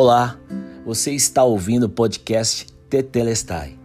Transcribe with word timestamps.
Olá, 0.00 0.38
você 0.86 1.10
está 1.10 1.42
ouvindo 1.42 1.86
o 1.86 1.88
podcast 1.88 2.72
Tetelestai. 2.88 3.76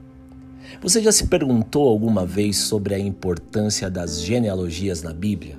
Você 0.80 1.02
já 1.02 1.12
se 1.12 1.26
perguntou 1.26 1.90
alguma 1.90 2.24
vez 2.24 2.56
sobre 2.56 2.94
a 2.94 3.00
importância 3.00 3.90
das 3.90 4.22
genealogias 4.22 5.02
na 5.02 5.12
Bíblia? 5.12 5.58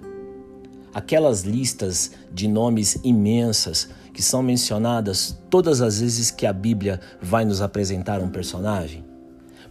Aquelas 0.95 1.43
listas 1.43 2.13
de 2.33 2.47
nomes 2.47 2.97
imensas 3.03 3.89
que 4.13 4.23
são 4.23 4.45
mencionadas 4.45 5.37
todas 5.51 5.81
as 5.81 6.01
vezes 6.01 6.31
que 6.31 6.47
a 6.47 6.53
Bíblia 6.53 7.01
vai 7.21 7.45
nos 7.45 7.61
apresentar 7.61 8.21
um 8.21 8.29
personagem? 8.29 9.05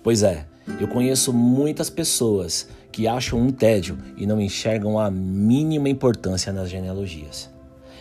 Pois 0.03 0.21
é, 0.21 0.45
eu 0.81 0.89
conheço 0.89 1.31
muitas 1.31 1.89
pessoas 1.89 2.67
que 2.91 3.07
acham 3.07 3.39
um 3.39 3.51
tédio 3.51 3.97
e 4.17 4.25
não 4.25 4.41
enxergam 4.41 4.99
a 4.99 5.09
mínima 5.09 5.87
importância 5.87 6.51
nas 6.51 6.69
genealogias. 6.69 7.52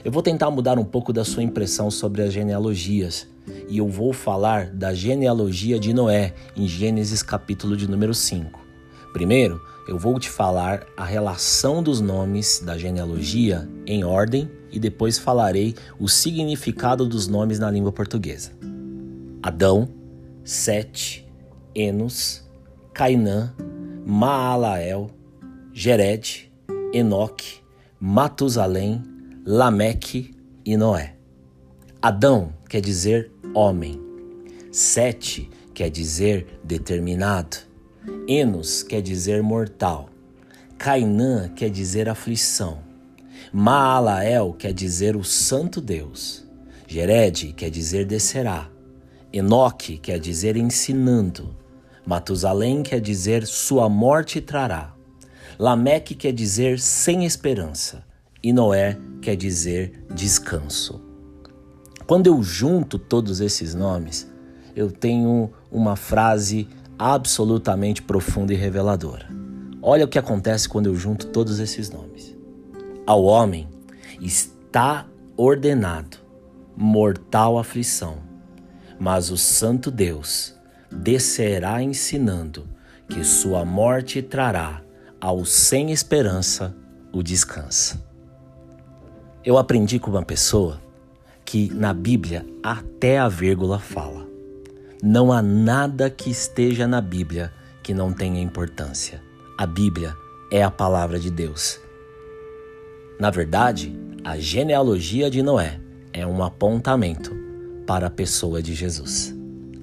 Eu 0.05 0.11
vou 0.11 0.21
tentar 0.21 0.51
mudar 0.51 0.81
um 0.81 0.85
pouco 0.85 1.13
da 1.13 1.25
sua 1.25 1.45
impressão 1.45 1.89
sobre 1.89 2.23
as 2.23 2.33
genealogias 2.33 3.29
e 3.69 3.79
eu 3.79 3.89
vou 3.89 4.13
falar 4.13 4.67
da 4.67 4.93
genealogia 4.93 5.79
de 5.79 5.95
Noé 5.95 6.35
em 6.57 6.67
Gênesis 6.67 7.23
capítulo 7.23 7.77
de 7.77 7.89
número 7.89 8.13
5. 8.13 8.61
Primeiro, 9.13 9.63
eu 9.87 9.97
vou 9.97 10.19
te 10.19 10.29
falar 10.29 10.85
a 10.97 11.05
relação 11.05 11.85
dos 11.85 12.01
nomes 12.01 12.61
da 12.65 12.77
genealogia 12.77 13.69
em 13.87 14.03
ordem 14.03 14.51
e 14.73 14.81
depois 14.81 15.19
falarei 15.19 15.77
o 16.01 16.09
significado 16.09 17.07
dos 17.07 17.29
nomes 17.29 17.61
na 17.61 17.71
língua 17.71 17.93
portuguesa. 17.93 18.51
Adão, 19.41 19.89
Sete, 20.43 21.25
Enos, 21.77 22.43
Cainã, 22.93 23.55
Maalael, 24.05 25.11
Gered, 25.73 26.53
Enoque, 26.93 27.61
Matusalém, 28.01 29.12
Lameque 29.45 30.33
e 30.65 30.77
Noé. 30.77 31.17
Adão 32.01 32.55
quer 32.69 32.81
dizer 32.81 33.29
homem. 33.53 34.01
Sete 34.71 35.51
quer 35.75 35.91
dizer 35.91 36.61
determinado. 36.63 37.57
Enos 38.29 38.85
quer 38.85 39.03
dizer 39.03 39.43
mortal. 39.43 40.09
Cainã 40.79 41.49
quer 41.49 41.71
dizer 41.71 42.09
aflição. 42.09 42.85
Maalael 43.53 44.55
quer 44.57 44.73
dizer 44.73 45.17
o 45.17 45.25
santo 45.25 45.81
Deus. 45.81 46.47
Gered 46.87 47.53
quer 47.55 47.69
dizer 47.69 48.07
descerá. 48.07 48.71
Enoque 49.33 49.99
quer 49.99 50.21
dizer 50.21 50.57
ensinando. 50.57 51.57
Matusalém 52.07 52.85
quer 52.85 53.01
dizer 53.01 53.45
sua 53.45 53.89
morte 53.89 54.41
trará. 54.41 54.95
Lameque 55.59 56.15
quer 56.15 56.33
dizer 56.33 56.79
sem 56.79 57.25
esperança 57.25 58.05
e 58.41 58.53
Noé 58.53 58.99
quer 59.23 59.37
dizer 59.37 60.05
descanso. 60.13 61.01
Quando 62.07 62.27
eu 62.27 62.43
junto 62.43 62.99
todos 62.99 63.41
esses 63.41 63.75
nomes, 63.75 64.31
eu 64.75 64.91
tenho 64.91 65.51
uma 65.71 65.97
frase 65.97 66.69
absolutamente 66.99 68.03
profunda 68.03 68.53
e 68.53 68.57
reveladora. 68.57 69.27
Olha 69.81 70.05
o 70.05 70.09
que 70.09 70.19
acontece 70.19 70.69
quando 70.69 70.87
eu 70.87 70.97
junto 70.97 71.29
todos 71.29 71.59
esses 71.59 71.89
nomes. 71.89 72.37
Ao 73.07 73.25
homem 73.25 73.69
está 74.21 75.07
ordenado 75.37 76.19
mortal 76.77 77.59
aflição, 77.59 78.19
mas 78.99 79.31
o 79.31 79.37
Santo 79.37 79.91
Deus 79.91 80.55
descerá 80.91 81.83
ensinando 81.83 82.69
que 83.09 83.25
sua 83.25 83.65
morte 83.65 84.23
trará 84.23 84.83
ao 85.21 85.45
sem 85.45 85.93
esperança 85.93 86.75
o 87.13 87.23
descanso. 87.23 88.12
Eu 89.45 89.59
aprendi 89.59 89.99
com 89.99 90.09
uma 90.09 90.23
pessoa 90.23 90.81
que 91.45 91.69
na 91.75 91.93
Bíblia 91.93 92.47
até 92.63 93.19
a 93.19 93.29
vírgula 93.29 93.81
fala. 93.81 94.25
Não 95.03 95.33
há 95.33 95.43
nada 95.43 96.09
que 96.09 96.31
esteja 96.31 96.87
na 96.87 97.01
Bíblia 97.01 97.53
que 97.83 97.93
não 97.93 98.13
tenha 98.13 98.41
importância. 98.41 99.21
A 99.59 99.67
Bíblia 99.67 100.15
é 100.53 100.63
a 100.63 100.71
palavra 100.71 101.19
de 101.19 101.29
Deus. 101.29 101.81
Na 103.19 103.31
verdade, 103.31 103.93
a 104.23 104.39
genealogia 104.39 105.29
de 105.29 105.43
Noé 105.43 105.81
é 106.13 106.25
um 106.25 106.45
apontamento 106.45 107.35
para 107.85 108.07
a 108.07 108.11
pessoa 108.11 108.63
de 108.63 108.75
Jesus. 108.75 109.35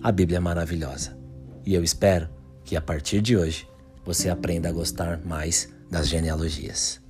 A 0.01 0.09
Bíblia 0.09 0.37
é 0.37 0.39
maravilhosa 0.39 1.17
e 1.65 1.73
eu 1.73 1.83
espero 1.83 2.29
que 2.63 2.77
a 2.77 2.81
partir 2.81 3.21
de 3.21 3.35
hoje 3.35 3.67
você 4.05 4.29
aprenda 4.29 4.69
a 4.69 4.71
gostar 4.71 5.19
mais 5.25 5.67
das 5.91 6.07
genealogias. 6.07 7.08